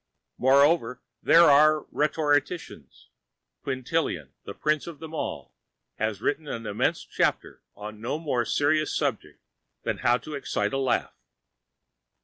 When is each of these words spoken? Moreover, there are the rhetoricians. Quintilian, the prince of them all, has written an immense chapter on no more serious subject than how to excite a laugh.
Moreover, 0.39 0.99
there 1.21 1.43
are 1.47 1.81
the 1.81 1.87
rhetoricians. 1.91 3.09
Quintilian, 3.61 4.33
the 4.45 4.55
prince 4.55 4.87
of 4.87 4.97
them 4.97 5.13
all, 5.13 5.53
has 5.99 6.21
written 6.23 6.47
an 6.47 6.65
immense 6.65 7.03
chapter 7.05 7.61
on 7.75 8.01
no 8.01 8.17
more 8.17 8.43
serious 8.43 8.97
subject 8.97 9.43
than 9.83 9.99
how 9.99 10.17
to 10.17 10.33
excite 10.33 10.73
a 10.73 10.79
laugh. 10.79 11.13